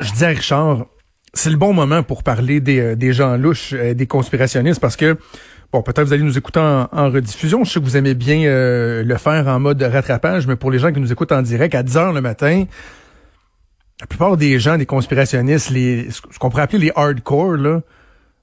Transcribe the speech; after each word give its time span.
je 0.00 0.12
dis 0.12 0.24
à 0.24 0.28
Richard, 0.28 0.86
c'est 1.34 1.50
le 1.50 1.56
bon 1.56 1.72
moment 1.72 2.02
pour 2.02 2.22
parler 2.22 2.60
des, 2.60 2.80
euh, 2.80 2.96
des 2.96 3.12
gens 3.12 3.36
louches, 3.36 3.72
euh, 3.74 3.94
des 3.94 4.06
conspirationnistes, 4.06 4.80
parce 4.80 4.96
que, 4.96 5.16
bon, 5.72 5.82
peut-être 5.82 6.06
vous 6.06 6.12
allez 6.12 6.22
nous 6.22 6.38
écouter 6.38 6.60
en, 6.60 7.10
rediffusion. 7.10 7.64
Je 7.64 7.72
sais 7.72 7.80
que 7.80 7.84
vous 7.84 7.96
aimez 7.96 8.14
bien 8.14 8.44
euh, 8.44 9.02
le 9.02 9.16
faire 9.16 9.48
en 9.48 9.60
mode 9.60 9.82
rattrapage, 9.82 10.46
mais 10.46 10.56
pour 10.56 10.70
les 10.70 10.78
gens 10.78 10.92
qui 10.92 11.00
nous 11.00 11.12
écoutent 11.12 11.32
en 11.32 11.42
direct, 11.42 11.74
à 11.74 11.82
10 11.82 11.96
heures 11.96 12.12
le 12.12 12.20
matin, 12.20 12.64
la 14.00 14.06
plupart 14.06 14.36
des 14.36 14.58
gens, 14.58 14.78
des 14.78 14.86
conspirationnistes, 14.86 15.70
les, 15.70 16.08
ce 16.10 16.38
qu'on 16.38 16.50
pourrait 16.50 16.62
appeler 16.62 16.78
les 16.78 16.92
hardcore, 16.94 17.56
là, 17.56 17.80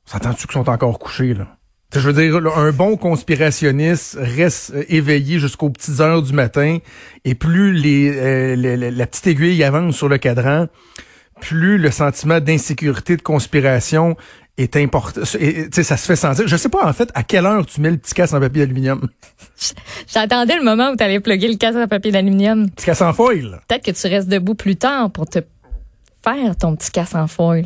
s'entend-tu 0.06 0.48
qu'ils 0.48 0.54
sont 0.54 0.70
encore 0.70 1.00
couchés, 1.00 1.34
là? 1.34 1.48
Je 1.94 2.00
veux 2.10 2.14
dire, 2.14 2.58
un 2.58 2.72
bon 2.72 2.96
conspirationniste 2.96 4.18
reste 4.18 4.74
éveillé 4.88 5.40
jusqu'aux 5.40 5.70
petites 5.70 6.00
heures 6.00 6.22
du 6.22 6.32
matin, 6.32 6.78
et 7.26 7.36
plus 7.36 7.74
les, 7.74 8.56
la 8.56 9.08
petite 9.08 9.28
aiguille 9.28 9.62
avance 9.62 9.98
sur 9.98 10.08
le 10.08 10.18
cadran, 10.18 10.68
plus 11.42 11.78
le 11.78 11.92
sentiment 11.92 12.40
d'insécurité, 12.40 13.18
de 13.18 13.22
conspiration 13.22 14.16
est 14.58 14.78
important. 14.78 15.26
Ça 15.26 15.98
se 15.98 16.06
fait 16.06 16.16
sentir. 16.16 16.48
Je 16.48 16.56
sais 16.56 16.70
pas, 16.70 16.88
en 16.88 16.94
fait, 16.94 17.10
à 17.14 17.24
quelle 17.24 17.46
heure 17.46 17.66
tu 17.66 17.82
mets 17.82 17.92
le 17.92 17.98
petit 17.98 18.14
casse 18.14 18.34
en 18.34 18.40
papier 18.40 18.62
d'aluminium? 18.62 19.10
J'attendais 20.08 20.56
le 20.56 20.64
moment 20.64 20.92
où 20.92 20.96
tu 20.96 21.04
allais 21.04 21.20
plugger 21.20 21.50
le 21.50 21.58
casse 21.58 21.76
en 21.76 21.88
papier 21.88 22.12
d'aluminium. 22.12 22.70
Petit 22.70 22.86
casse 22.86 23.02
en 23.02 23.12
foil? 23.12 23.60
Peut-être 23.68 23.84
que 23.84 23.92
tu 23.92 24.08
restes 24.08 24.30
debout 24.30 24.56
plus 24.56 24.76
tard 24.76 25.12
pour 25.12 25.28
te 25.28 25.40
faire 26.24 26.56
ton 26.56 26.76
petit 26.76 26.92
casse 26.92 27.16
en 27.16 27.28
foil. 27.28 27.66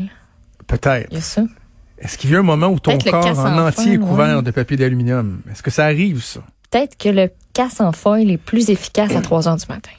Peut-être. 0.67 1.07
Il 1.11 1.15
y 1.15 1.19
a 1.19 1.21
ça. 1.21 1.43
Est-ce 1.97 2.17
qu'il 2.17 2.31
y 2.31 2.35
a 2.35 2.39
un 2.39 2.43
moment 2.43 2.67
où 2.67 2.79
ton 2.79 2.97
corps 2.97 3.39
en, 3.39 3.67
entier 3.67 3.93
est 3.93 3.97
couvert 3.97 4.43
de 4.43 4.51
papier 4.51 4.77
d'aluminium? 4.77 5.41
Est-ce 5.51 5.63
que 5.63 5.71
ça 5.71 5.85
arrive, 5.85 6.23
ça? 6.23 6.41
Peut-être 6.71 6.97
que 6.97 7.09
le 7.09 7.29
casse 7.53 7.79
en 7.79 7.91
foil 7.91 8.29
est 8.31 8.37
plus 8.37 8.69
efficace 8.69 9.15
à 9.15 9.21
3 9.21 9.47
heures 9.47 9.55
du 9.55 9.65
matin. 9.69 9.91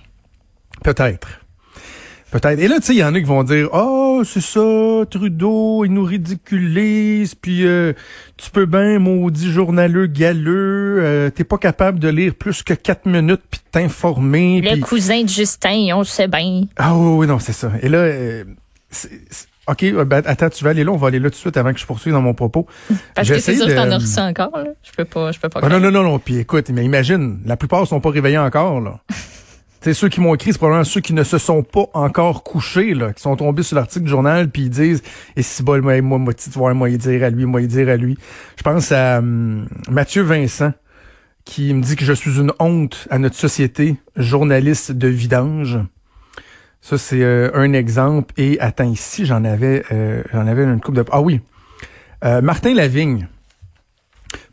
Peut-être. 0.83 1.41
Peut-être. 2.31 2.59
Et 2.59 2.67
là, 2.67 2.81
tu 2.81 2.87
sais, 2.87 2.95
il 2.95 2.99
y 2.99 3.05
en 3.05 3.15
a 3.15 3.19
qui 3.21 3.25
vont 3.25 3.45
dire, 3.45 3.69
oh, 3.73 4.23
c'est 4.25 4.41
ça, 4.41 5.05
Trudeau, 5.09 5.85
il 5.85 5.93
nous 5.93 6.05
ridiculise, 6.05 7.37
puis 7.37 7.65
euh, 7.65 7.93
tu 8.37 8.51
peux 8.51 8.67
bien, 8.67 8.99
maudit 8.99 9.53
journaleux 9.53 10.07
galeux, 10.07 10.99
euh, 11.01 11.31
t'es 11.31 11.45
pas 11.45 11.59
capable 11.59 12.01
de 12.01 12.09
lire 12.09 12.35
plus 12.35 12.65
que 12.65 12.75
quatre 12.75 13.07
minutes 13.07 13.43
puis 13.49 13.61
t'informer. 13.71 14.61
Le 14.61 14.81
cousin 14.81 15.23
de 15.23 15.29
Justin, 15.29 15.91
on 15.95 16.01
le 16.01 16.05
sait 16.05 16.27
bien. 16.27 16.63
Ah 16.77 16.97
oui, 16.97 17.19
oui, 17.19 17.27
non, 17.29 17.39
c'est 17.39 17.53
ça. 17.53 17.71
Et 17.81 17.89
là, 17.89 17.99
euh, 17.99 18.45
OK, 19.69 19.85
ben, 20.05 20.23
attends, 20.27 20.49
tu 20.49 20.65
vas 20.65 20.71
aller 20.71 20.85
là, 20.85 20.93
on 20.93 20.97
va 20.97 21.09
aller 21.09 21.21
là 21.21 21.29
tout 21.29 21.35
de 21.35 21.41
suite 21.41 21.57
avant 21.57 21.73
que 21.73 21.79
je 21.79 21.87
poursuive 21.87 22.13
dans 22.13 22.23
mon 22.23 22.35
propos. 22.35 22.67
Parce 23.15 23.29
que 23.29 23.39
c'est 23.39 23.55
sûr 23.55 23.67
que 23.67 23.73
t'en 23.73 23.91
as 23.91 23.99
reçu 23.99 24.19
encore, 24.19 24.57
là. 24.57 24.71
Je 24.83 24.91
peux 24.97 25.05
pas, 25.05 25.31
je 25.31 25.39
peux 25.39 25.49
pas. 25.49 25.61
Ah, 25.63 25.69
non, 25.69 25.79
non, 25.79 25.91
non, 25.91 26.03
non. 26.03 26.19
Puis 26.19 26.39
écoute, 26.39 26.71
mais 26.71 26.85
imagine, 26.85 27.41
la 27.45 27.57
plupart 27.57 27.87
sont 27.87 28.01
pas 28.01 28.11
réveillés 28.11 28.39
encore, 28.39 28.81
là. 28.81 28.99
C'est 29.87 29.95
ceux 29.95 30.09
qui 30.09 30.21
m'ont 30.21 30.35
écrit, 30.35 30.51
c'est 30.51 30.59
probablement 30.59 30.83
ceux 30.83 31.01
qui 31.01 31.13
ne 31.13 31.23
se 31.23 31.39
sont 31.39 31.63
pas 31.63 31.85
encore 31.95 32.43
couchés, 32.43 32.93
là, 32.93 33.13
qui 33.13 33.23
sont 33.23 33.37
tombés 33.37 33.63
sur 33.63 33.77
l'article 33.77 34.03
du 34.03 34.11
journal, 34.11 34.51
puis 34.51 34.63
ils 34.63 34.69
disent, 34.69 35.01
et 35.37 35.43
si 35.43 35.63
bol, 35.63 35.81
moi, 35.81 36.03
moi, 36.03 36.19
moi, 36.19 36.33
moi, 36.57 36.75
moi, 36.75 36.91
dire 36.91 37.23
à 37.23 37.31
lui, 37.31 37.45
moi, 37.45 37.61
dire 37.61 37.89
à 37.89 37.97
lui. 37.97 38.19
Je 38.57 38.65
pense 38.65 38.91
à 38.91 39.19
hum, 39.19 39.69
Mathieu 39.89 40.23
Vincent, 40.23 40.73
qui 41.45 41.73
me 41.73 41.83
dit 41.83 41.95
que 41.95 42.05
je 42.05 42.13
suis 42.13 42.41
une 42.41 42.53
honte 42.59 43.07
à 43.11 43.21
notre 43.21 43.37
société, 43.37 43.95
journaliste 44.17 44.91
de 44.91 45.07
vidange. 45.07 45.79
Ça, 46.81 46.99
c'est 46.99 47.23
euh, 47.23 47.53
un 47.55 47.73
exemple. 47.73 48.35
Et 48.39 48.59
attends, 48.59 48.91
ici, 48.91 49.25
j'en 49.25 49.45
avais, 49.45 49.85
euh, 49.93 50.25
j'en 50.33 50.49
avais 50.49 50.65
une 50.65 50.81
coupe 50.81 50.97
de. 50.97 51.05
Ah 51.13 51.21
oui, 51.21 51.41
euh, 52.25 52.43
Martin 52.43 52.75
Lavigne 52.75 53.29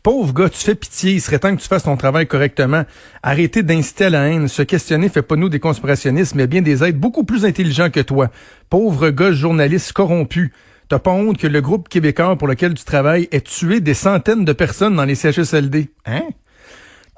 Pauvre 0.04 0.34
gars, 0.34 0.50
tu 0.50 0.58
fais 0.58 0.74
pitié, 0.74 1.12
il 1.12 1.20
serait 1.22 1.38
temps 1.38 1.56
que 1.56 1.62
tu 1.62 1.66
fasses 1.66 1.84
ton 1.84 1.96
travail 1.96 2.26
correctement. 2.26 2.84
Arrêtez 3.22 3.62
d'inciter 3.62 4.04
à 4.04 4.10
la 4.10 4.28
haine. 4.28 4.48
Se 4.48 4.60
questionner 4.60 5.08
fait 5.08 5.22
pas 5.22 5.34
nous 5.34 5.48
des 5.48 5.60
conspirationnistes, 5.60 6.34
mais 6.34 6.46
bien 6.46 6.60
des 6.60 6.84
êtres 6.84 6.98
beaucoup 6.98 7.24
plus 7.24 7.46
intelligents 7.46 7.88
que 7.88 8.00
toi. 8.00 8.28
Pauvre 8.68 9.08
gars, 9.08 9.32
journaliste 9.32 9.94
corrompu. 9.94 10.52
T'as 10.90 10.98
pas 10.98 11.12
honte 11.12 11.38
que 11.38 11.46
le 11.46 11.62
groupe 11.62 11.88
québécois 11.88 12.36
pour 12.36 12.48
lequel 12.48 12.74
tu 12.74 12.84
travailles 12.84 13.30
ait 13.32 13.40
tué 13.40 13.80
des 13.80 13.94
centaines 13.94 14.44
de 14.44 14.52
personnes 14.52 14.94
dans 14.94 15.06
les 15.06 15.14
CHSLD? 15.14 15.88
Hein? 16.04 16.24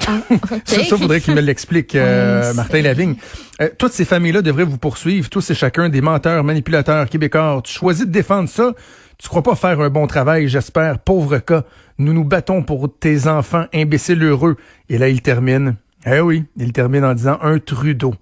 Ah, 0.07 0.21
ça, 0.65 0.85
ça 0.85 0.97
faudrait 0.97 1.21
qu'il 1.21 1.35
me 1.35 1.41
l'explique, 1.41 1.95
euh, 1.97 2.55
Martin 2.55 2.83
Lavigne. 2.83 3.17
Euh, 3.61 3.69
toutes 3.77 3.95
ces 3.95 4.05
familles-là 4.05 4.43
devraient 4.43 4.63
vous 4.63 4.79
poursuivre, 4.79 5.29
tous 5.29 5.51
et 5.51 5.55
chacun 5.55 5.89
des 5.89 6.03
menteurs, 6.03 6.45
manipulateurs, 6.45 7.09
québécois. 7.09 7.61
Tu 7.65 7.73
choisis 7.73 8.07
de 8.07 8.13
défendre 8.13 8.49
ça. 8.49 8.75
Tu 9.19 9.29
crois 9.29 9.43
pas 9.43 9.57
faire 9.57 9.81
un 9.81 9.89
bon 9.89 10.07
travail, 10.07 10.47
j'espère. 10.47 11.01
Pauvre 11.01 11.39
cas. 11.39 11.65
Nous 11.99 12.12
nous 12.12 12.25
battons 12.25 12.62
pour 12.62 12.93
tes 12.99 13.27
enfants 13.27 13.67
imbéciles 13.73 14.23
heureux. 14.23 14.57
Et 14.89 14.99
là, 14.99 15.09
il 15.09 15.23
termine. 15.23 15.77
Eh 16.05 16.21
oui, 16.21 16.45
il 16.57 16.73
termine 16.73 17.05
en 17.05 17.15
disant 17.15 17.39
un 17.43 17.59
Trudeau. 17.59 18.15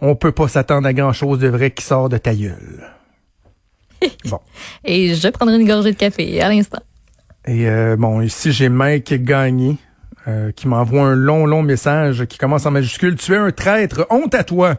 On 0.00 0.14
peut 0.14 0.32
pas 0.32 0.48
s'attendre 0.48 0.86
à 0.86 0.92
grand 0.92 1.12
chose 1.12 1.38
de 1.38 1.48
vrai 1.48 1.70
qui 1.70 1.84
sort 1.84 2.08
de 2.08 2.18
ta 2.18 2.34
gueule. 2.34 2.90
Bon. 4.26 4.38
Et 4.84 5.14
je 5.14 5.28
prendrai 5.28 5.56
une 5.56 5.66
gorgée 5.66 5.92
de 5.92 5.96
café 5.96 6.40
à 6.42 6.50
l'instant. 6.50 6.82
Et 7.46 7.68
euh, 7.68 7.96
bon, 7.96 8.20
ici 8.20 8.52
j'ai 8.52 8.68
Mike 8.68 9.14
Gagné 9.24 9.78
euh, 10.28 10.52
qui 10.52 10.68
m'envoie 10.68 11.02
un 11.02 11.14
long, 11.14 11.46
long 11.46 11.62
message 11.62 12.26
qui 12.26 12.36
commence 12.36 12.66
en 12.66 12.70
majuscule. 12.70 13.16
Tu 13.16 13.32
es 13.32 13.36
un 13.36 13.50
traître, 13.50 14.06
honte 14.10 14.34
à 14.34 14.44
toi. 14.44 14.76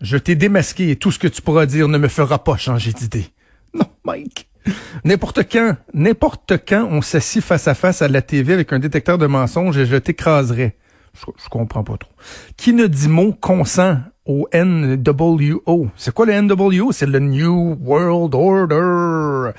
Je 0.00 0.16
t'ai 0.16 0.34
démasqué 0.34 0.90
et 0.90 0.96
tout 0.96 1.12
ce 1.12 1.18
que 1.18 1.28
tu 1.28 1.42
pourras 1.42 1.66
dire 1.66 1.88
ne 1.88 1.98
me 1.98 2.08
fera 2.08 2.42
pas 2.42 2.56
changer 2.56 2.92
d'idée. 2.92 3.26
Non, 3.74 3.86
Mike. 4.04 4.47
N'importe 5.04 5.40
quand, 5.50 5.76
n'importe 5.94 6.54
quand 6.68 6.88
on 6.90 7.00
s'assit 7.02 7.42
face 7.42 7.68
à 7.68 7.74
face 7.74 8.02
à 8.02 8.08
la 8.08 8.22
TV 8.22 8.52
avec 8.52 8.72
un 8.72 8.78
détecteur 8.78 9.18
de 9.18 9.26
mensonges 9.26 9.78
et 9.78 9.86
je 9.86 9.96
t'écraserai. 9.96 10.76
Je, 11.14 11.48
comprends 11.48 11.84
pas 11.84 11.96
trop. 11.96 12.12
Qui 12.56 12.72
ne 12.72 12.86
dit 12.86 13.08
mot 13.08 13.32
consent 13.32 13.98
au 14.26 14.48
NWO? 14.54 15.88
C'est 15.96 16.14
quoi 16.14 16.26
le 16.26 16.40
NWO? 16.40 16.92
C'est 16.92 17.06
le 17.06 17.18
New 17.18 17.76
World 17.80 18.34
Order. 18.34 19.52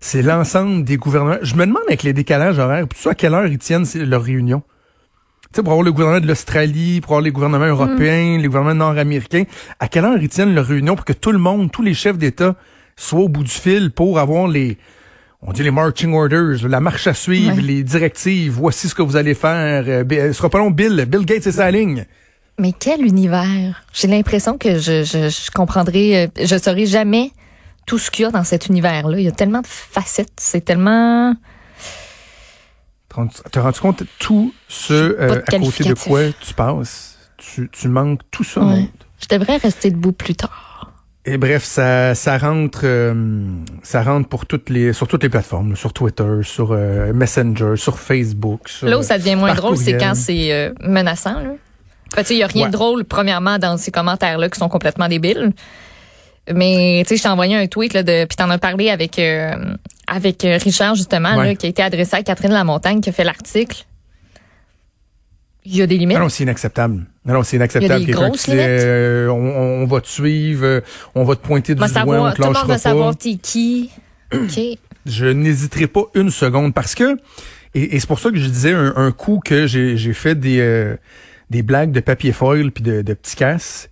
C'est 0.00 0.22
l'ensemble 0.22 0.84
des 0.84 0.96
gouvernements. 0.96 1.38
Je 1.42 1.54
me 1.54 1.66
demande 1.66 1.82
avec 1.86 2.02
les 2.02 2.12
décalages 2.12 2.58
horaires, 2.58 2.86
tout 2.88 3.08
à 3.08 3.14
quelle 3.14 3.34
heure 3.34 3.46
ils 3.46 3.58
tiennent 3.58 3.86
leur 3.94 4.22
réunion? 4.22 4.62
Tu 5.52 5.56
sais, 5.56 5.62
pour 5.62 5.72
avoir 5.72 5.84
le 5.84 5.90
gouvernement 5.90 6.20
de 6.20 6.28
l'Australie, 6.28 7.00
pour 7.00 7.12
avoir 7.12 7.22
les 7.22 7.32
gouvernements 7.32 7.66
européens, 7.66 8.38
les 8.38 8.46
gouvernements 8.46 8.74
nord-américains, 8.74 9.44
à 9.80 9.88
quelle 9.88 10.04
heure 10.04 10.16
ils 10.20 10.28
tiennent 10.28 10.54
leur 10.54 10.66
réunion 10.66 10.94
pour 10.94 11.04
que 11.04 11.12
tout 11.12 11.32
le 11.32 11.38
monde, 11.38 11.72
tous 11.72 11.82
les 11.82 11.94
chefs 11.94 12.18
d'État 12.18 12.54
soit 13.00 13.20
au 13.20 13.28
bout 13.28 13.42
du 13.42 13.50
fil 13.50 13.90
pour 13.90 14.18
avoir 14.18 14.46
les, 14.46 14.76
on 15.40 15.52
dit 15.52 15.62
les 15.62 15.70
marching 15.70 16.12
orders, 16.12 16.68
la 16.68 16.80
marche 16.80 17.06
à 17.06 17.14
suivre, 17.14 17.60
les 17.60 17.82
directives, 17.82 18.52
voici 18.52 18.88
ce 18.88 18.94
que 18.94 19.02
vous 19.02 19.16
allez 19.16 19.34
faire. 19.34 19.84
Euh, 19.88 20.04
ce 20.08 20.32
sera 20.34 20.50
pas 20.50 20.58
long, 20.58 20.70
Bill. 20.70 21.06
Bill 21.08 21.24
Gates 21.24 21.46
et 21.46 21.52
sa 21.52 21.70
ligne. 21.70 22.04
Mais 22.58 22.72
quel 22.78 23.02
univers! 23.04 23.82
J'ai 23.94 24.06
l'impression 24.06 24.58
que 24.58 24.78
je, 24.78 25.02
je, 25.02 25.30
je 25.30 25.50
comprendrai, 25.50 26.24
euh, 26.24 26.44
je 26.44 26.58
saurai 26.58 26.84
jamais 26.84 27.32
tout 27.86 27.98
ce 27.98 28.10
qu'il 28.10 28.24
y 28.24 28.26
a 28.26 28.30
dans 28.30 28.44
cet 28.44 28.66
univers-là. 28.66 29.18
Il 29.18 29.24
y 29.24 29.28
a 29.28 29.32
tellement 29.32 29.62
de 29.62 29.66
facettes, 29.66 30.32
c'est 30.36 30.64
tellement... 30.64 31.34
Tu 33.50 33.58
as 33.58 33.62
rendu 33.62 33.80
compte 33.80 34.02
tout 34.18 34.52
ce 34.68 34.92
euh, 34.92 35.42
à 35.48 35.58
côté 35.58 35.84
de 35.84 35.94
quoi 35.94 36.20
tu 36.38 36.52
passes? 36.54 37.18
Tu, 37.38 37.68
tu 37.72 37.88
manques 37.88 38.20
tout 38.30 38.44
ça, 38.44 38.60
Je 39.20 39.26
devrais 39.34 39.56
rester 39.56 39.90
debout 39.90 40.12
plus 40.12 40.34
tard. 40.34 40.69
Et 41.26 41.36
bref, 41.36 41.64
ça, 41.64 42.14
ça 42.14 42.38
rentre, 42.38 42.80
euh, 42.84 43.44
ça 43.82 44.02
rentre 44.02 44.28
pour 44.28 44.46
toutes 44.46 44.70
les, 44.70 44.94
sur 44.94 45.06
toutes 45.06 45.22
les 45.22 45.28
plateformes, 45.28 45.76
sur 45.76 45.92
Twitter, 45.92 46.40
sur 46.42 46.72
euh, 46.72 47.12
Messenger, 47.12 47.76
sur 47.76 47.98
Facebook. 47.98 48.68
Sur, 48.68 48.88
là 48.88 48.98
où 48.98 49.02
ça 49.02 49.18
devient 49.18 49.36
moins 49.36 49.54
drôle, 49.54 49.76
c'est 49.76 49.98
quand 49.98 50.14
c'est 50.14 50.50
euh, 50.50 50.72
menaçant. 50.80 51.38
Là. 51.40 52.22
il 52.30 52.36
n'y 52.36 52.42
a 52.42 52.46
rien 52.46 52.68
de 52.68 52.72
drôle, 52.72 53.04
premièrement, 53.04 53.58
dans 53.58 53.76
ces 53.76 53.90
commentaires-là 53.90 54.48
qui 54.48 54.58
sont 54.58 54.70
complètement 54.70 55.08
débiles. 55.08 55.52
Mais 56.50 57.02
tu 57.04 57.10
sais, 57.10 57.16
je 57.18 57.22
t'ai 57.22 57.28
envoyé 57.28 57.54
un 57.54 57.66
tweet 57.66 57.92
là, 57.92 58.02
de, 58.02 58.24
puis 58.24 58.36
t'en 58.36 58.48
as 58.48 58.58
parlé 58.58 58.88
avec 58.88 59.20
avec 60.06 60.42
Richard 60.42 60.94
justement, 60.94 61.36
là, 61.36 61.54
qui 61.54 61.66
a 61.66 61.68
été 61.68 61.82
adressé 61.82 62.16
à 62.16 62.22
Catherine 62.22 62.52
Lamontagne, 62.52 63.02
qui 63.02 63.10
a 63.10 63.12
fait 63.12 63.24
l'article. 63.24 63.84
Il 65.66 65.76
y 65.76 65.82
a 65.82 65.86
des 65.86 65.98
limites. 65.98 66.18
Non, 66.18 66.30
c'est 66.30 66.44
inacceptable. 66.44 67.04
Non, 67.32 67.42
c'est 67.42 67.56
inacceptable. 67.56 68.04
Quelqu'un 68.04 68.30
qui 68.30 68.50
euh, 68.54 69.28
on, 69.28 69.86
va 69.86 70.00
te 70.00 70.08
suivre, 70.08 70.64
euh, 70.64 70.80
on 71.14 71.24
va 71.24 71.36
te 71.36 71.40
pointer 71.40 71.74
du 71.74 71.78
doigt, 71.78 71.88
on 71.88 72.30
te 72.30 72.36
Tout 72.36 72.42
le 72.42 72.52
monde 72.52 72.66
va 72.66 72.78
savoir 72.78 73.16
t'es 73.16 73.36
qui. 73.36 73.90
Je 75.06 75.26
n'hésiterai 75.26 75.86
pas 75.86 76.04
une 76.14 76.30
seconde 76.30 76.74
parce 76.74 76.94
que, 76.94 77.16
et, 77.74 77.98
c'est 77.98 78.06
pour 78.06 78.18
ça 78.18 78.30
que 78.30 78.36
je 78.36 78.46
disais 78.46 78.74
un, 78.74 79.12
coup 79.12 79.40
que 79.42 79.66
j'ai 79.66 80.12
fait 80.12 80.34
des, 80.34 80.60
euh, 80.60 80.94
des 81.48 81.62
blagues 81.62 81.90
de 81.90 82.00
papier 82.00 82.32
foil 82.32 82.70
puis 82.70 82.84
de, 82.84 83.00
de 83.00 83.14
petits 83.14 83.34
casses. 83.34 83.88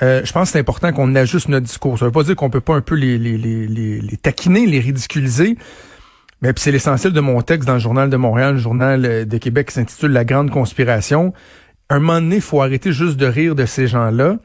je 0.00 0.32
pense 0.32 0.48
que 0.48 0.52
c'est 0.52 0.60
important 0.60 0.92
qu'on 0.92 1.12
ajuste 1.16 1.48
notre 1.48 1.66
discours. 1.66 1.98
Ça 1.98 2.04
veut 2.04 2.12
pas 2.12 2.22
dire 2.22 2.36
qu'on 2.36 2.48
peut 2.48 2.60
pas 2.60 2.74
un 2.74 2.80
peu 2.80 2.94
les, 2.94 3.18
les, 3.18 3.36
les, 3.36 3.66
les 3.66 4.16
taquiner, 4.16 4.66
les 4.66 4.78
ridiculiser. 4.78 5.58
Mais 6.42 6.52
c'est 6.56 6.70
l'essentiel 6.70 7.12
de 7.12 7.20
mon 7.20 7.42
texte 7.42 7.66
dans 7.66 7.74
le 7.74 7.80
Journal 7.80 8.08
de 8.08 8.16
Montréal, 8.16 8.54
le 8.54 8.60
Journal 8.60 9.26
de 9.26 9.38
Québec 9.38 9.68
qui 9.68 9.74
s'intitule 9.74 10.12
La 10.12 10.24
Grande 10.24 10.50
Conspiration 10.50 11.32
un 11.88 11.98
moment 12.00 12.20
donné, 12.20 12.36
il 12.36 12.42
faut 12.42 12.60
arrêter 12.60 12.92
juste 12.92 13.16
de 13.16 13.26
rire 13.26 13.54
de 13.54 13.64
ces 13.64 13.86
gens-là 13.86 14.38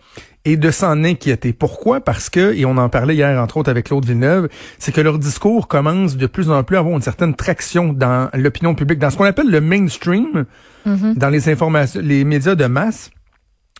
et 0.45 0.57
de 0.57 0.71
s'en 0.71 1.03
inquiéter. 1.03 1.53
Pourquoi? 1.53 2.01
Parce 2.01 2.29
que, 2.29 2.53
et 2.53 2.65
on 2.65 2.77
en 2.77 2.89
parlait 2.89 3.15
hier, 3.15 3.39
entre 3.41 3.57
autres, 3.57 3.69
avec 3.69 3.87
Claude 3.87 4.05
Villeneuve, 4.05 4.49
c'est 4.79 4.91
que 4.91 5.01
leur 5.01 5.19
discours 5.19 5.67
commence 5.67 6.17
de 6.17 6.27
plus 6.27 6.49
en 6.49 6.63
plus 6.63 6.77
à 6.77 6.79
avoir 6.79 6.95
une 6.95 7.01
certaine 7.01 7.35
traction 7.35 7.93
dans 7.93 8.29
l'opinion 8.33 8.73
publique, 8.73 8.99
dans 8.99 9.09
ce 9.09 9.17
qu'on 9.17 9.25
appelle 9.25 9.49
le 9.49 9.61
mainstream, 9.61 10.45
mm-hmm. 10.85 11.15
dans 11.15 11.29
les 11.29 11.49
informations, 11.49 12.01
les 12.03 12.23
médias 12.23 12.55
de 12.55 12.65
masse. 12.65 13.11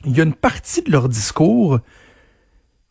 Il 0.05 0.15
y 0.15 0.21
a 0.21 0.23
une 0.23 0.33
partie 0.33 0.81
de 0.81 0.91
leur 0.91 1.09
discours 1.09 1.79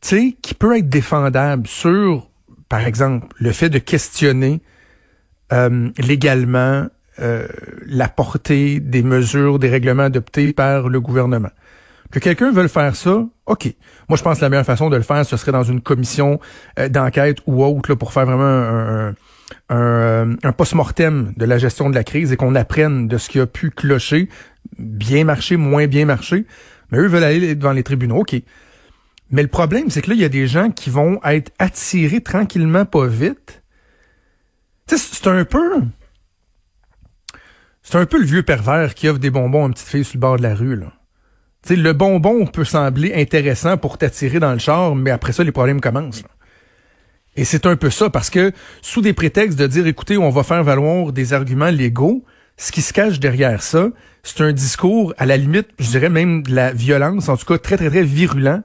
tu 0.01 0.09
sais, 0.09 0.37
qui 0.41 0.55
peut 0.55 0.77
être 0.77 0.89
défendable 0.89 1.67
sur, 1.67 2.31
par 2.69 2.87
exemple, 2.87 3.29
le 3.39 3.53
fait 3.53 3.69
de 3.69 3.79
questionner 3.79 4.63
euh, 5.53 5.91
légalement 5.99 6.87
euh, 7.21 7.47
la 7.87 8.09
portée 8.09 8.81
des 8.81 9.03
mesures, 9.03 9.59
des 9.59 9.69
règlements 9.69 10.05
adoptés 10.05 10.53
par 10.53 10.89
le 10.89 11.01
gouvernement. 11.01 11.51
Que 12.11 12.19
quelqu'un 12.19 12.51
veuille 12.51 12.69
faire 12.69 12.97
ça, 12.97 13.25
OK. 13.47 13.75
Moi, 14.09 14.17
je 14.17 14.23
pense 14.23 14.39
que 14.39 14.43
la 14.43 14.49
meilleure 14.49 14.67
façon 14.67 14.91
de 14.91 14.97
le 14.97 15.03
faire, 15.03 15.25
ce 15.25 15.37
serait 15.37 15.53
dans 15.53 15.63
une 15.63 15.81
commission 15.81 16.41
euh, 16.79 16.89
d'enquête 16.89 17.39
ou 17.47 17.65
autre 17.65 17.91
là, 17.91 17.97
pour 17.97 18.13
faire 18.13 18.27
vraiment 18.27 18.45
un, 18.45 19.15
un, 19.69 20.37
un 20.43 20.53
post-mortem 20.53 21.33
de 21.37 21.45
la 21.45 21.59
gestion 21.59 21.89
de 21.91 21.95
la 21.95 22.05
crise 22.05 22.33
et 22.33 22.37
qu'on 22.37 22.55
apprenne 22.55 23.07
de 23.07 23.17
ce 23.17 23.29
qui 23.29 23.39
a 23.39 23.47
pu 23.47 23.71
clocher, 23.71 24.29
bien 24.79 25.25
marcher, 25.25 25.57
moins 25.57 25.87
bien 25.87 26.05
marcher. 26.05 26.47
Mais 26.91 26.99
eux 26.99 27.07
veulent 27.07 27.25
aller 27.25 27.55
devant 27.55 27.73
les 27.73 27.85
tribunaux, 27.85 28.21
OK. 28.21 28.35
Mais 29.31 29.43
le 29.43 29.49
problème, 29.49 29.91
c'est 29.91 30.03
que 30.03 30.09
là, 30.11 30.15
il 30.15 30.21
y 30.21 30.25
a 30.25 30.29
des 30.29 30.49
gens 30.49 30.71
qui 30.71 30.91
vont 30.91 31.21
être 31.25 31.53
attirés 31.59 32.21
tranquillement, 32.21 32.85
pas 32.85 33.07
vite. 33.07 33.63
C'est 34.87 35.29
un 35.29 35.45
peu... 35.45 35.83
C'est 37.91 37.99
un 37.99 38.07
peu 38.07 38.21
le 38.21 38.25
vieux 38.25 38.45
pervers 38.45 38.95
qui 38.95 39.09
offre 39.09 39.19
des 39.19 39.31
bonbons 39.31 39.65
à 39.65 39.67
une 39.67 39.75
petite 39.75 39.89
fille 39.89 40.05
sur 40.05 40.15
le 40.15 40.21
bord 40.21 40.37
de 40.37 40.45
la 40.45 40.55
rue, 40.55 40.77
là. 40.77 40.93
sais, 41.65 41.75
le 41.75 41.93
bonbon 41.93 42.47
peut 42.47 42.65
sembler 42.65 43.13
intéressant 43.15 43.79
pour 43.79 43.99
t'attirer 43.99 44.39
dans 44.39 44.53
le 44.53 44.61
char, 44.61 44.95
mais 44.95 45.11
après 45.11 45.33
ça, 45.33 45.43
les 45.43 45.51
problèmes 45.51 45.81
commencent. 45.81 46.23
Et 47.35 47.43
c'est 47.43 47.67
un 47.67 47.75
peu 47.75 47.91
ça, 47.91 48.09
parce 48.09 48.31
que 48.31 48.53
sous 48.81 49.01
des 49.01 49.13
prétextes 49.13 49.59
de 49.59 49.67
dire, 49.67 49.89
écoutez, 49.89 50.19
on 50.19 50.31
va 50.31 50.45
faire 50.45 50.63
valoir 50.63 51.13
des 51.13 51.33
arguments 51.33 51.71
légaux, 51.71 52.25
ce 52.57 52.71
qui 52.71 52.81
se 52.81 52.93
cache 52.93 53.19
derrière 53.19 53.61
ça, 53.61 53.89
c'est 54.23 54.41
un 54.41 54.53
discours, 54.53 55.13
à 55.19 55.27
la 55.27 55.37
limite, 55.37 55.71
je 55.81 55.89
dirais 55.89 56.11
même 56.11 56.45
de 56.45 56.55
la 56.55 56.73
violence, 56.73 57.29
en 57.29 57.37
tout 57.37 57.45
cas 57.45 57.59
très, 57.59 57.77
très, 57.77 57.91
très 57.91 58.05
virulent, 58.05 58.63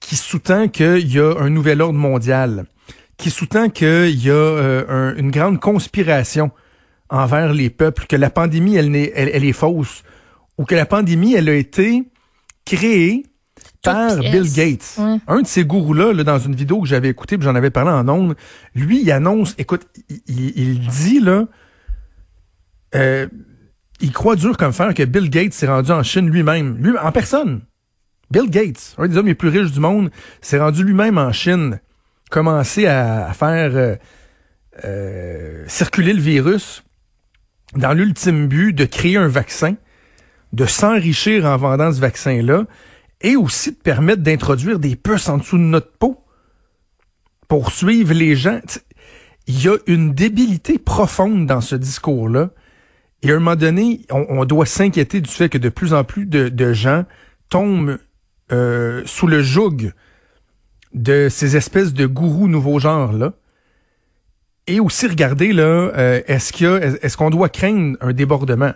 qui 0.00 0.16
sous-tend 0.16 0.68
qu'il 0.68 1.10
y 1.10 1.18
a 1.18 1.34
un 1.38 1.48
nouvel 1.48 1.80
ordre 1.80 1.98
mondial, 1.98 2.66
qui 3.16 3.30
sous-tend 3.30 3.70
qu'il 3.70 4.22
y 4.22 4.28
a 4.28 4.34
euh, 4.34 5.14
une 5.16 5.30
grande 5.30 5.60
conspiration 5.60 6.50
envers 7.14 7.52
les 7.52 7.70
peuples, 7.70 8.06
que 8.06 8.16
la 8.16 8.28
pandémie, 8.28 8.76
elle, 8.76 8.94
est, 8.96 9.12
elle, 9.14 9.44
est 9.44 9.52
fausse, 9.52 10.02
ou 10.58 10.64
que 10.64 10.74
la 10.74 10.84
pandémie, 10.84 11.34
elle 11.34 11.48
a 11.48 11.54
été 11.54 12.02
créée 12.64 13.24
par 13.82 14.16
Bill 14.18 14.50
Gates. 14.52 14.98
Un 15.28 15.42
de 15.42 15.46
ces 15.46 15.64
gourous-là, 15.64 16.12
là, 16.12 16.24
dans 16.24 16.38
une 16.38 16.56
vidéo 16.56 16.80
que 16.80 16.88
j'avais 16.88 17.10
écoutée, 17.10 17.36
j'en 17.40 17.54
avais 17.54 17.70
parlé 17.70 17.90
en 17.90 18.08
ondes, 18.08 18.34
lui, 18.74 19.02
il 19.02 19.12
annonce, 19.12 19.54
écoute, 19.58 19.86
il, 20.26 20.80
dit, 20.88 21.20
là, 21.20 21.44
euh, 22.96 23.28
il 24.00 24.12
croit 24.12 24.36
dur 24.36 24.56
comme 24.56 24.72
fer 24.72 24.92
que 24.92 25.04
Bill 25.04 25.30
Gates 25.30 25.52
s'est 25.52 25.68
rendu 25.68 25.92
en 25.92 26.02
Chine 26.02 26.28
lui-même, 26.28 26.78
lui, 26.78 26.98
en 26.98 27.12
personne. 27.12 27.60
Bill 28.30 28.50
Gates, 28.50 28.96
un 28.98 29.06
des 29.06 29.16
hommes 29.16 29.26
les 29.26 29.34
plus 29.34 29.50
riches 29.50 29.70
du 29.70 29.80
monde, 29.80 30.10
s'est 30.40 30.58
rendu 30.58 30.82
lui-même 30.82 31.18
en 31.18 31.30
Chine, 31.30 31.80
commencé 32.30 32.86
à, 32.86 33.32
faire 33.34 33.70
euh, 33.74 33.94
euh, 34.84 35.64
circuler 35.68 36.12
le 36.12 36.20
virus 36.20 36.83
dans 37.76 37.92
l'ultime 37.92 38.46
but 38.48 38.72
de 38.72 38.84
créer 38.84 39.16
un 39.16 39.28
vaccin, 39.28 39.76
de 40.52 40.66
s'enrichir 40.66 41.44
en 41.44 41.56
vendant 41.56 41.92
ce 41.92 42.00
vaccin-là, 42.00 42.64
et 43.20 43.36
aussi 43.36 43.72
de 43.72 43.76
permettre 43.76 44.22
d'introduire 44.22 44.78
des 44.78 44.96
puces 44.96 45.28
en 45.28 45.38
dessous 45.38 45.56
de 45.56 45.62
notre 45.62 45.92
peau 45.92 46.22
pour 47.48 47.70
suivre 47.70 48.12
les 48.12 48.36
gens. 48.36 48.60
Il 49.46 49.62
y 49.62 49.68
a 49.68 49.76
une 49.86 50.14
débilité 50.14 50.78
profonde 50.78 51.46
dans 51.46 51.60
ce 51.60 51.74
discours-là. 51.74 52.50
Et 53.22 53.30
à 53.30 53.36
un 53.36 53.38
moment 53.38 53.56
donné, 53.56 54.02
on, 54.10 54.44
doit 54.44 54.66
s'inquiéter 54.66 55.20
du 55.20 55.30
fait 55.30 55.48
que 55.48 55.58
de 55.58 55.70
plus 55.70 55.94
en 55.94 56.04
plus 56.04 56.26
de 56.26 56.72
gens 56.72 57.04
tombent 57.48 57.98
euh, 58.52 59.02
sous 59.06 59.26
le 59.26 59.42
joug 59.42 59.92
de 60.92 61.28
ces 61.30 61.56
espèces 61.56 61.94
de 61.94 62.06
gourous 62.06 62.46
nouveaux 62.46 62.78
genres 62.78 63.12
là. 63.12 63.32
Et 64.66 64.80
aussi 64.80 65.06
regarder 65.06 65.52
là, 65.52 65.62
euh, 65.62 66.20
est-ce 66.26 66.52
qu'il 66.52 66.66
est-ce 66.66 67.16
qu'on 67.16 67.30
doit 67.30 67.48
craindre 67.48 67.96
un 68.00 68.12
débordement? 68.12 68.72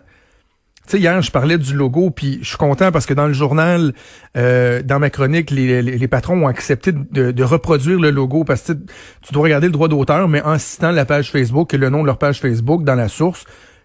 Tu 0.86 0.92
sais, 0.92 0.98
hier, 1.00 1.20
je 1.20 1.30
parlais 1.30 1.58
du 1.58 1.74
logo, 1.74 2.10
puis 2.10 2.38
je 2.40 2.48
suis 2.48 2.56
content 2.56 2.90
parce 2.90 3.04
que 3.04 3.12
dans 3.12 3.26
le 3.26 3.34
journal, 3.34 3.92
euh, 4.36 4.82
dans 4.82 4.98
ma 4.98 5.10
chronique, 5.10 5.50
les, 5.50 5.82
les, 5.82 6.08
patrons 6.08 6.44
ont 6.44 6.46
accepté 6.46 6.92
de, 6.92 7.30
de, 7.30 7.44
reproduire 7.44 8.00
le 8.00 8.10
logo 8.10 8.44
parce 8.44 8.62
que 8.62 8.72
tu 8.72 9.32
dois 9.32 9.42
regarder 9.42 9.66
le 9.66 9.72
droit 9.72 9.88
d'auteur, 9.88 10.28
mais 10.28 10.40
en 10.40 10.58
citant 10.58 10.90
la 10.90 11.04
page 11.04 11.30
Facebook 11.30 11.74
et 11.74 11.76
le 11.76 11.90
nom 11.90 12.00
de 12.00 12.06
leur 12.06 12.16
page 12.16 12.40
Facebook 12.40 12.84
dans 12.84 12.94
la 12.94 13.08
source. 13.08 13.44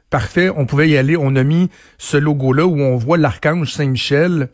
Parfait, 0.10 0.50
on 0.56 0.66
pouvait 0.66 0.90
y 0.90 0.96
aller. 0.96 1.18
On 1.18 1.36
a 1.36 1.44
mis 1.44 1.70
ce 1.98 2.18
logo-là 2.18 2.68
où 2.68 2.80
on 2.80 2.98
voit 2.98 3.18
l'archange 3.18 3.74
Saint-Michel 3.74 4.50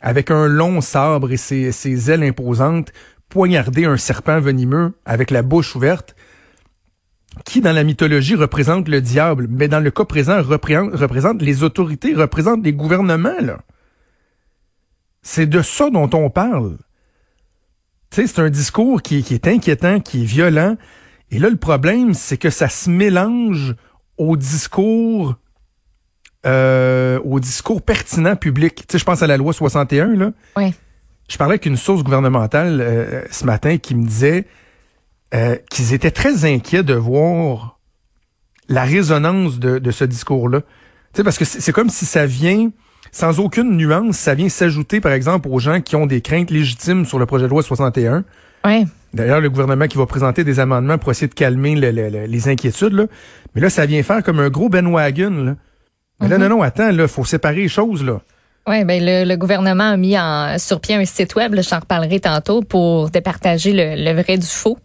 avec 0.00 0.30
un 0.30 0.46
long 0.46 0.80
sabre 0.80 1.32
et 1.32 1.36
ses, 1.36 2.10
ailes 2.10 2.22
imposantes, 2.22 2.92
poignarder 3.28 3.84
un 3.86 3.96
serpent 3.96 4.38
venimeux 4.40 4.92
avec 5.04 5.30
la 5.30 5.42
bouche 5.42 5.74
ouverte, 5.74 6.14
qui 7.44 7.60
dans 7.60 7.72
la 7.72 7.84
mythologie 7.84 8.34
représente 8.34 8.88
le 8.88 9.00
diable, 9.00 9.46
mais 9.50 9.68
dans 9.68 9.80
le 9.80 9.90
cas 9.90 10.04
présent 10.04 10.42
représente, 10.42 11.42
les 11.42 11.62
autorités, 11.62 12.14
représente 12.14 12.64
les 12.64 12.72
gouvernements. 12.72 13.40
Là. 13.40 13.60
C'est 15.22 15.46
de 15.46 15.62
ça 15.62 15.90
dont 15.90 16.10
on 16.12 16.30
parle. 16.30 16.78
Tu 18.10 18.22
sais, 18.22 18.26
c'est 18.26 18.40
un 18.40 18.50
discours 18.50 19.02
qui, 19.02 19.22
qui 19.22 19.34
est 19.34 19.46
inquiétant, 19.46 20.00
qui 20.00 20.22
est 20.22 20.26
violent. 20.26 20.76
Et 21.30 21.38
là, 21.38 21.50
le 21.50 21.56
problème, 21.56 22.14
c'est 22.14 22.38
que 22.38 22.50
ça 22.50 22.68
se 22.68 22.88
mélange 22.88 23.74
au 24.16 24.36
discours 24.36 25.36
euh, 26.46 27.18
au 27.24 27.40
discours 27.40 27.82
pertinent 27.82 28.36
public. 28.36 28.76
Tu 28.76 28.84
sais, 28.92 28.98
je 28.98 29.04
pense 29.04 29.22
à 29.22 29.26
la 29.26 29.36
loi 29.36 29.52
61, 29.52 30.14
là. 30.14 30.30
Oui. 30.56 30.72
Je 31.28 31.36
parlais 31.36 31.54
avec 31.54 31.66
une 31.66 31.76
source 31.76 32.04
gouvernementale 32.04 32.80
euh, 32.80 33.22
ce 33.30 33.44
matin 33.44 33.76
qui 33.76 33.94
me 33.94 34.06
disait 34.06 34.46
euh, 35.34 35.56
qu'ils 35.70 35.92
étaient 35.92 36.10
très 36.10 36.44
inquiets 36.44 36.82
de 36.82 36.94
voir 36.94 37.78
la 38.68 38.84
résonance 38.84 39.58
de, 39.58 39.78
de 39.78 39.90
ce 39.90 40.04
discours-là. 40.04 40.60
Tu 40.60 40.66
sais, 41.14 41.24
parce 41.24 41.38
que 41.38 41.44
c'est 41.44 41.72
comme 41.72 41.90
si 41.90 42.06
ça 42.06 42.26
vient, 42.26 42.70
sans 43.12 43.40
aucune 43.40 43.76
nuance, 43.76 44.16
ça 44.16 44.34
vient 44.34 44.48
s'ajouter, 44.48 45.00
par 45.00 45.12
exemple, 45.12 45.48
aux 45.50 45.58
gens 45.58 45.80
qui 45.80 45.96
ont 45.96 46.06
des 46.06 46.20
craintes 46.20 46.50
légitimes 46.50 47.06
sur 47.06 47.18
le 47.18 47.26
projet 47.26 47.44
de 47.44 47.50
loi 47.50 47.62
61. 47.62 48.24
Oui. 48.64 48.86
D'ailleurs, 49.14 49.40
le 49.40 49.48
gouvernement 49.48 49.86
qui 49.86 49.96
va 49.96 50.06
présenter 50.06 50.44
des 50.44 50.60
amendements 50.60 50.98
pour 50.98 51.10
essayer 51.10 51.28
de 51.28 51.34
calmer 51.34 51.74
les 51.74 52.48
inquiétudes. 52.48 52.92
Là. 52.92 53.06
Mais 53.54 53.60
là, 53.60 53.70
ça 53.70 53.86
vient 53.86 54.02
faire 54.02 54.22
comme 54.22 54.40
un 54.40 54.50
gros 54.50 54.68
bandwagon. 54.68 55.30
Là. 55.44 55.56
Mais 56.20 56.28
là, 56.28 56.36
mhm. 56.36 56.44
non, 56.44 56.56
non, 56.56 56.62
attends, 56.62 56.90
là, 56.90 57.08
faut 57.08 57.24
séparer 57.24 57.56
les 57.56 57.68
choses, 57.68 58.04
là. 58.04 58.20
Oui, 58.66 58.84
ben 58.84 59.02
le, 59.02 59.36
gouvernement 59.36 59.92
a 59.92 59.96
mis 59.96 60.18
en, 60.18 60.58
sur 60.58 60.78
pied 60.80 60.94
un 60.94 61.04
site 61.06 61.34
web, 61.36 61.58
je 61.58 61.66
t'en 61.66 61.80
reparlerai 61.80 62.20
tantôt, 62.20 62.60
pour 62.60 63.08
départager 63.08 63.72
le, 63.72 63.94
le 63.96 64.20
vrai 64.20 64.36
du 64.36 64.46
faux. 64.46 64.76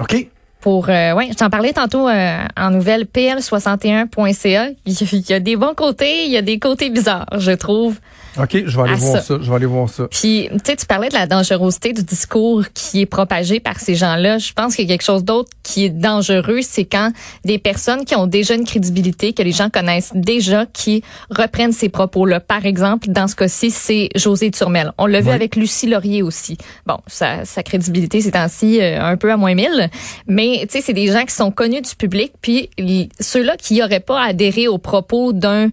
OK. 0.00 0.28
Pour, 0.60 0.88
euh, 0.88 1.14
ouais, 1.14 1.28
je 1.30 1.34
t'en 1.34 1.50
parlais 1.50 1.72
tantôt 1.72 2.08
euh, 2.08 2.38
en 2.56 2.70
nouvelle 2.70 3.04
pl61.ca. 3.04 4.70
Il 4.86 5.30
y 5.30 5.32
a 5.32 5.40
des 5.40 5.56
bons 5.56 5.74
côtés, 5.74 6.24
il 6.24 6.32
y 6.32 6.36
a 6.36 6.42
des 6.42 6.58
côtés 6.58 6.90
bizarres, 6.90 7.26
je 7.38 7.52
trouve. 7.52 8.00
OK, 8.38 8.64
je 8.66 8.76
vais 8.76 8.82
aller 8.82 8.94
voir 8.94 9.22
ça. 9.22 9.38
Je 9.40 9.48
vais 9.48 9.56
aller 9.56 9.66
voir 9.66 9.88
ça. 9.88 10.08
Puis, 10.10 10.48
tu 10.50 10.58
sais, 10.64 10.76
tu 10.76 10.86
parlais 10.86 11.08
de 11.08 11.14
la 11.14 11.26
dangerosité 11.26 11.92
du 11.92 12.02
discours 12.02 12.64
qui 12.74 13.00
est 13.00 13.06
propagé 13.06 13.60
par 13.60 13.80
ces 13.80 13.94
gens-là. 13.94 14.38
Je 14.38 14.52
pense 14.52 14.76
qu'il 14.76 14.84
y 14.84 14.88
a 14.88 14.94
quelque 14.94 15.04
chose 15.04 15.24
d'autre 15.24 15.50
qui 15.62 15.84
est 15.84 15.90
dangereux, 15.90 16.60
c'est 16.62 16.84
quand 16.84 17.12
des 17.44 17.58
personnes 17.58 18.04
qui 18.04 18.14
ont 18.14 18.26
déjà 18.26 18.54
une 18.54 18.64
crédibilité, 18.64 19.32
que 19.32 19.42
les 19.42 19.52
gens 19.52 19.70
connaissent 19.70 20.12
déjà, 20.14 20.66
qui 20.66 21.02
reprennent 21.30 21.72
ces 21.72 21.88
propos-là. 21.88 22.40
Par 22.40 22.66
exemple, 22.66 23.08
dans 23.08 23.26
ce 23.26 23.34
cas-ci, 23.34 23.70
c'est 23.70 24.10
José 24.14 24.50
Turmel. 24.50 24.92
On 24.98 25.06
l'a 25.06 25.20
vu 25.20 25.30
avec 25.30 25.56
Lucie 25.56 25.86
Laurier 25.86 26.22
aussi. 26.22 26.56
Bon, 26.86 26.98
sa, 27.06 27.44
sa 27.44 27.62
crédibilité, 27.62 28.20
c'est 28.20 28.36
ainsi 28.36 28.80
euh, 28.80 29.02
un 29.02 29.16
peu 29.16 29.32
à 29.32 29.36
moins 29.36 29.54
mille. 29.54 29.90
Mais, 30.26 30.60
tu 30.62 30.78
sais, 30.78 30.80
c'est 30.80 30.92
des 30.92 31.08
gens 31.08 31.24
qui 31.24 31.34
sont 31.34 31.50
connus 31.50 31.82
du 31.82 31.94
public. 31.96 32.32
Puis, 32.40 32.70
ceux-là 33.18 33.56
qui 33.56 33.78
n'auraient 33.78 34.00
pas 34.00 34.22
adhéré 34.22 34.68
aux 34.68 34.78
propos 34.78 35.32
d'un 35.32 35.70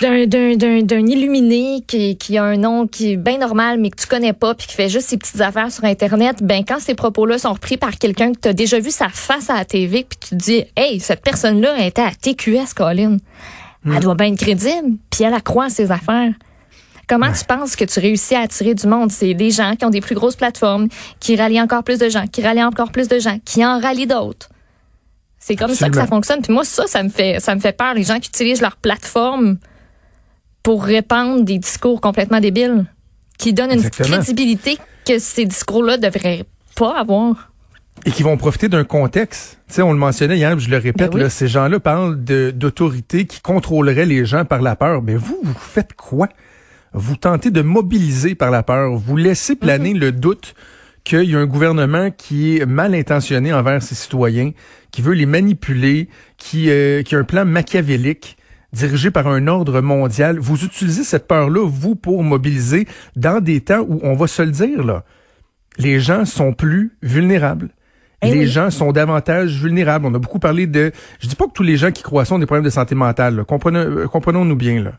d'un 0.00 1.06
illuminé 1.06 1.82
qui, 1.86 2.16
qui 2.16 2.38
a 2.38 2.44
un 2.44 2.56
nom 2.56 2.86
qui 2.86 3.12
est 3.12 3.16
bien 3.16 3.38
normal 3.38 3.78
mais 3.80 3.90
que 3.90 4.00
tu 4.00 4.06
connais 4.06 4.32
pas 4.32 4.54
puis 4.54 4.66
qui 4.66 4.74
fait 4.74 4.88
juste 4.88 5.08
ses 5.08 5.16
petites 5.16 5.40
affaires 5.40 5.70
sur 5.70 5.84
internet 5.84 6.42
ben 6.42 6.64
quand 6.66 6.80
ces 6.80 6.94
propos-là 6.94 7.38
sont 7.38 7.52
repris 7.52 7.76
par 7.76 7.96
quelqu'un 7.98 8.32
que 8.32 8.40
tu 8.40 8.48
as 8.48 8.52
déjà 8.52 8.80
vu 8.80 8.90
sa 8.90 9.08
face 9.08 9.50
à 9.50 9.54
la 9.54 9.64
TV 9.64 10.04
puis 10.08 10.18
tu 10.20 10.28
te 10.30 10.34
dis 10.34 10.64
hey 10.76 11.00
cette 11.00 11.22
personne-là 11.22 11.84
était 11.84 12.02
à 12.02 12.10
TQS 12.10 12.74
Colin 12.74 13.18
elle 13.84 13.92
hmm. 13.92 14.00
doit 14.00 14.14
bien 14.14 14.32
être 14.32 14.38
crédible 14.38 14.96
puis 15.10 15.24
elle 15.24 15.34
accroît 15.34 15.68
ses 15.68 15.90
affaires 15.90 16.32
Comment 17.08 17.32
tu 17.32 17.44
penses 17.44 17.76
que 17.76 17.84
tu 17.84 18.00
réussis 18.00 18.34
à 18.34 18.40
attirer 18.40 18.74
du 18.74 18.86
monde? 18.86 19.10
C'est 19.10 19.34
des 19.34 19.50
gens 19.50 19.74
qui 19.76 19.84
ont 19.84 19.90
des 19.90 20.00
plus 20.00 20.14
grosses 20.14 20.36
plateformes, 20.36 20.88
qui 21.20 21.36
rallient 21.36 21.60
encore 21.60 21.84
plus 21.84 21.98
de 21.98 22.08
gens, 22.08 22.26
qui 22.26 22.42
rallient 22.42 22.64
encore 22.64 22.90
plus 22.90 23.08
de 23.08 23.18
gens, 23.18 23.38
qui 23.44 23.62
en 23.66 23.80
rallient 23.80 24.06
d'autres. 24.06 24.48
C'est 25.44 25.56
comme 25.56 25.74
ça 25.74 25.90
que 25.90 25.96
ça 25.96 26.06
fonctionne. 26.06 26.40
Puis 26.40 26.52
moi, 26.52 26.64
ça, 26.64 26.86
ça 26.86 27.02
me 27.02 27.08
fait, 27.08 27.40
ça 27.40 27.56
me 27.56 27.60
fait 27.60 27.76
peur. 27.76 27.94
Les 27.94 28.04
gens 28.04 28.20
qui 28.20 28.28
utilisent 28.28 28.60
leur 28.62 28.76
plateforme 28.76 29.58
pour 30.62 30.84
répandre 30.84 31.42
des 31.42 31.58
discours 31.58 32.00
complètement 32.00 32.38
débiles, 32.38 32.86
qui 33.38 33.52
donnent 33.52 33.72
une 33.72 33.90
crédibilité 33.90 34.78
que 35.04 35.18
ces 35.18 35.44
discours-là 35.44 35.96
devraient 35.96 36.44
pas 36.76 36.96
avoir. 36.96 37.50
Et 38.06 38.12
qui 38.12 38.22
vont 38.22 38.36
profiter 38.36 38.68
d'un 38.68 38.84
contexte. 38.84 39.58
Tu 39.66 39.74
sais, 39.74 39.82
on 39.82 39.92
le 39.92 39.98
mentionnait 39.98 40.36
hier, 40.36 40.56
je 40.58 40.70
le 40.70 40.76
répète, 40.76 41.10
ben 41.10 41.18
là, 41.18 41.28
ces 41.28 41.48
gens-là 41.48 41.80
parlent 41.80 42.16
d'autorités 42.16 43.26
qui 43.26 43.40
contrôleraient 43.40 44.06
les 44.06 44.24
gens 44.24 44.44
par 44.44 44.62
la 44.62 44.76
peur. 44.76 45.02
Mais 45.02 45.16
vous, 45.16 45.40
vous 45.42 45.54
faites 45.54 45.94
quoi? 45.94 46.28
vous 46.94 47.16
tentez 47.16 47.50
de 47.50 47.62
mobiliser 47.62 48.34
par 48.34 48.50
la 48.50 48.62
peur, 48.62 48.92
vous 48.92 49.16
laissez 49.16 49.56
planer 49.56 49.94
mhm. 49.94 50.00
le 50.00 50.12
doute 50.12 50.54
qu'il 51.04 51.30
y 51.30 51.34
a 51.34 51.38
un 51.38 51.46
gouvernement 51.46 52.10
qui 52.10 52.58
est 52.58 52.66
mal 52.66 52.94
intentionné 52.94 53.52
envers 53.52 53.82
ses 53.82 53.94
citoyens, 53.94 54.52
qui 54.90 55.02
veut 55.02 55.14
les 55.14 55.26
manipuler, 55.26 56.08
qui, 56.36 56.70
euh, 56.70 57.02
qui 57.02 57.14
a 57.14 57.18
un 57.18 57.24
plan 57.24 57.44
machiavélique 57.44 58.36
dirigé 58.72 59.10
par 59.10 59.26
un 59.26 59.46
ordre 59.48 59.80
mondial. 59.80 60.38
Vous 60.38 60.64
utilisez 60.64 61.04
cette 61.04 61.26
peur-là, 61.28 61.66
vous, 61.66 61.94
pour 61.94 62.22
mobiliser 62.22 62.86
dans 63.16 63.40
des 63.40 63.60
temps 63.60 63.84
où, 63.86 64.00
on 64.02 64.14
va 64.14 64.26
se 64.26 64.42
le 64.42 64.50
dire, 64.50 64.82
là, 64.84 65.04
les 65.78 66.00
gens 66.00 66.24
sont 66.24 66.52
plus 66.52 66.96
vulnérables. 67.02 67.70
Eh 68.24 68.30
les 68.30 68.46
gens 68.46 68.70
sont 68.70 68.92
davantage 68.92 69.60
vulnérables. 69.60 70.06
On 70.06 70.14
a 70.14 70.18
beaucoup 70.18 70.38
parlé 70.38 70.68
de... 70.68 70.92
Je 71.18 71.26
dis 71.26 71.34
pas 71.34 71.46
que 71.46 71.52
tous 71.52 71.64
les 71.64 71.76
gens 71.76 71.90
qui 71.90 72.04
croient 72.04 72.24
ça 72.24 72.36
ont 72.36 72.38
des 72.38 72.46
problèmes 72.46 72.64
de 72.64 72.70
santé 72.70 72.94
mentale. 72.94 73.40
Euh, 73.40 74.06
comprenons-nous 74.06 74.56
bien. 74.56 74.80
Là. 74.80 74.92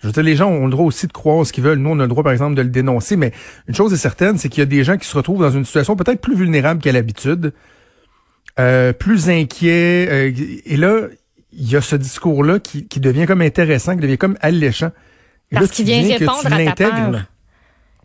Je 0.00 0.06
veux 0.06 0.12
dire, 0.12 0.22
les 0.22 0.36
gens 0.36 0.48
ont 0.48 0.64
le 0.64 0.70
droit 0.70 0.86
aussi 0.86 1.06
de 1.06 1.12
croire 1.12 1.44
ce 1.46 1.52
qu'ils 1.52 1.64
veulent. 1.64 1.78
Nous, 1.78 1.90
on 1.90 1.98
a 1.98 2.02
le 2.02 2.08
droit, 2.08 2.22
par 2.22 2.32
exemple, 2.32 2.54
de 2.54 2.62
le 2.62 2.68
dénoncer. 2.68 3.16
Mais 3.16 3.32
une 3.68 3.74
chose 3.74 3.92
est 3.92 3.98
certaine, 3.98 4.38
c'est 4.38 4.48
qu'il 4.48 4.60
y 4.60 4.62
a 4.62 4.66
des 4.66 4.82
gens 4.82 4.96
qui 4.96 5.06
se 5.06 5.16
retrouvent 5.16 5.42
dans 5.42 5.50
une 5.50 5.64
situation 5.64 5.94
peut-être 5.96 6.20
plus 6.20 6.34
vulnérable 6.34 6.80
qu'à 6.80 6.92
l'habitude, 6.92 7.52
euh, 8.58 8.92
plus 8.92 9.28
inquiets. 9.28 10.08
Euh, 10.10 10.32
et 10.64 10.76
là, 10.76 11.02
il 11.52 11.70
y 11.70 11.76
a 11.76 11.80
ce 11.82 11.96
discours-là 11.96 12.60
qui, 12.60 12.86
qui 12.86 13.00
devient 13.00 13.26
comme 13.26 13.42
intéressant, 13.42 13.94
qui 13.94 14.00
devient 14.00 14.18
comme 14.18 14.38
alléchant. 14.40 14.90
Parce 15.52 15.70
qu'il 15.70 15.84
vient 15.84 16.02
répondre 16.02 16.52
à 16.52 16.72
ta 16.72 16.90
peur. 16.90 17.24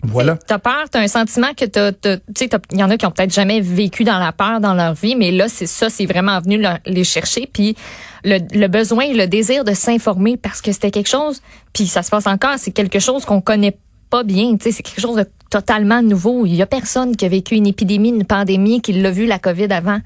Voilà. 0.04 0.38
T'as 0.48 0.60
peur, 0.60 0.86
t'as 0.90 1.00
un 1.00 1.08
sentiment 1.08 1.54
que 1.56 1.66
t'as, 1.66 1.92
tu 1.92 2.10
sais, 2.36 2.50
il 2.72 2.80
y 2.80 2.84
en 2.84 2.90
a 2.90 2.98
qui 2.98 3.06
ont 3.06 3.12
peut-être 3.12 3.34
jamais 3.34 3.62
vécu 3.62 4.04
dans 4.04 4.20
la 4.20 4.32
peur 4.32 4.60
dans 4.60 4.74
leur 4.74 4.94
vie, 4.94 5.16
mais 5.16 5.32
là, 5.32 5.48
c'est 5.50 5.66
ça, 5.66 5.90
c'est 5.90 6.06
vraiment 6.06 6.40
venu 6.42 6.64
les 6.86 7.04
chercher. 7.04 7.50
Puis 7.52 7.76
le, 8.24 8.40
le 8.54 8.68
besoin, 8.68 9.12
le 9.14 9.26
désir 9.26 9.64
de 9.64 9.74
s'informer 9.74 10.38
parce 10.38 10.62
que 10.62 10.72
c'était 10.72 10.92
quelque 10.92 11.10
chose, 11.10 11.42
puis 11.74 11.88
ça 11.88 12.04
se 12.04 12.10
passe 12.10 12.28
encore, 12.28 12.56
c'est 12.58 12.72
quelque 12.72 13.00
chose 13.00 13.26
qu'on 13.26 13.42
connaît 13.42 13.78
pas 14.10 14.24
bien, 14.24 14.56
tu 14.58 14.66
sais, 14.66 14.72
c'est 14.72 14.84
quelque 14.84 15.02
chose 15.02 15.16
de 15.16 15.26
totalement 15.50 16.02
nouveau. 16.02 16.46
Il 16.46 16.56
y 16.56 16.62
a 16.62 16.66
personne 16.66 17.16
qui 17.16 17.26
a 17.26 17.30
vécu 17.30 17.56
une 17.56 17.68
épidémie, 17.68 18.10
une 18.10 18.26
pandémie, 18.26 18.82
qui 18.82 18.94
l'a 18.94 19.12
vu 19.12 19.26
la 19.26 19.40
COVID 19.40 19.72
avant. 19.72 20.00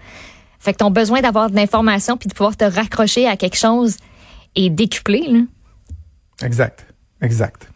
Fait 0.59 0.73
que 0.73 0.77
ton 0.77 0.91
besoin 0.91 1.21
d'avoir 1.21 1.49
de 1.49 1.55
l'information 1.55 2.17
puis 2.17 2.27
de 2.27 2.33
pouvoir 2.33 2.55
te 2.55 2.65
raccrocher 2.65 3.27
à 3.27 3.37
quelque 3.37 3.57
chose 3.57 3.97
est 4.55 4.69
décuplé, 4.69 5.21
là. 5.27 5.39
Exact. 6.41 6.85
Exact. 7.21 7.69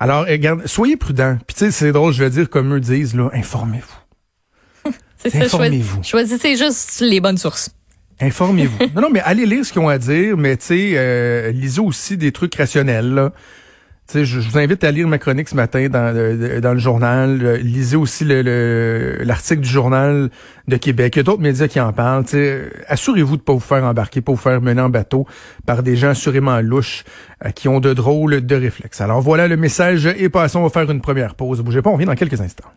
Alors, 0.00 0.26
regarde, 0.26 0.66
soyez 0.66 0.96
prudents. 0.96 1.38
Puis 1.46 1.54
tu 1.54 1.64
sais, 1.66 1.70
c'est 1.70 1.92
drôle, 1.92 2.12
je 2.12 2.22
vais 2.22 2.30
dire 2.30 2.48
comme 2.48 2.74
eux 2.74 2.80
disent, 2.80 3.14
là, 3.14 3.28
informez-vous. 3.32 4.92
c'est 5.16 5.30
ça, 5.30 5.38
informez-vous. 5.44 6.02
Choisissez 6.02 6.56
juste 6.56 7.00
les 7.00 7.20
bonnes 7.20 7.38
sources. 7.38 7.70
Informez-vous. 8.20 8.78
non, 8.94 9.02
non, 9.02 9.10
mais 9.10 9.20
allez 9.20 9.46
lire 9.46 9.64
ce 9.64 9.72
qu'ils 9.72 9.82
ont 9.82 9.88
à 9.88 9.98
dire, 9.98 10.36
mais 10.36 10.56
tu 10.56 10.66
sais, 10.66 10.92
euh, 10.94 11.52
lisez 11.52 11.80
aussi 11.80 12.16
des 12.16 12.32
trucs 12.32 12.54
rationnels, 12.54 13.14
là 13.14 13.32
je, 14.14 14.38
vous 14.38 14.58
invite 14.58 14.84
à 14.84 14.90
lire 14.90 15.06
ma 15.06 15.18
chronique 15.18 15.48
ce 15.48 15.54
matin 15.54 15.88
dans, 15.88 16.60
dans 16.60 16.72
le 16.72 16.78
journal. 16.78 17.40
Euh, 17.42 17.56
lisez 17.58 17.96
aussi 17.96 18.24
l'article 18.24 19.60
du 19.60 19.68
journal 19.68 20.30
de 20.66 20.76
Québec. 20.76 21.16
Il 21.16 21.18
y 21.18 21.20
a 21.20 21.22
d'autres 21.24 21.42
médias 21.42 21.68
qui 21.68 21.78
en 21.78 21.92
parlent. 21.92 22.24
Assurez-vous 22.88 23.36
de 23.36 23.42
pas 23.42 23.52
vous 23.52 23.60
faire 23.60 23.84
embarquer, 23.84 24.20
pas 24.20 24.32
vous 24.32 24.38
faire 24.38 24.60
mener 24.62 24.80
en 24.80 24.88
bateau 24.88 25.26
par 25.66 25.82
des 25.82 25.96
gens 25.96 26.10
assurément 26.10 26.60
louches 26.60 27.04
euh, 27.44 27.50
qui 27.50 27.68
ont 27.68 27.80
de 27.80 27.92
drôles 27.92 28.44
de 28.44 28.56
réflexes. 28.56 29.00
Alors 29.00 29.20
voilà 29.20 29.46
le 29.46 29.56
message 29.56 30.06
et 30.06 30.28
passons, 30.28 30.64
à 30.64 30.70
faire 30.70 30.90
une 30.90 31.00
première 31.00 31.34
pause. 31.34 31.60
Bougez 31.60 31.82
pas, 31.82 31.90
on 31.90 31.94
revient 31.94 32.06
dans 32.06 32.14
quelques 32.14 32.40
instants. 32.40 32.68